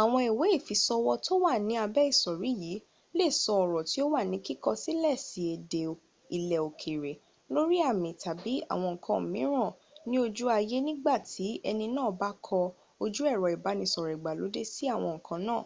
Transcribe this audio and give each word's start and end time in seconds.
àwọn 0.00 0.20
ìwé 0.30 0.46
ìfisọwọ́ 0.58 1.14
tí 1.24 1.30
ó 1.36 1.36
wà 1.44 1.52
ni 1.66 1.74
àbẹ́ 1.84 2.08
ìsòrí 2.12 2.50
yìí 2.62 2.84
lè 3.18 3.26
sọ 3.40 3.52
ọrọ̀ 3.62 3.82
tí 3.90 3.98
ó 4.04 4.06
wà 4.12 4.20
jí 4.30 4.38
kíkọ 4.46 4.70
sílẹ̀sí 4.82 5.40
èdè 5.54 5.82
ilẹ̀ 6.36 6.60
òkèrè 6.68 7.12
lórí 7.54 7.76
àmì 7.90 8.10
tàbí 8.22 8.52
àwọn 8.72 8.92
nǹkan 8.94 9.20
mìíràn 9.32 9.72
ni 10.08 10.16
ojú 10.24 10.44
ayé 10.56 10.76
nigbàtí 10.86 11.44
ẹni 11.68 11.86
náà 11.96 12.10
bá 12.20 12.30
kọ 12.46 12.58
ojú 13.04 13.22
ẹrọ 13.32 13.46
ìbánisọ̀rọ̀ 13.56 14.14
ìgbàlóde 14.16 14.60
sí 14.72 14.84
àwọn 14.94 15.12
nǹkan 15.16 15.40
náà 15.48 15.62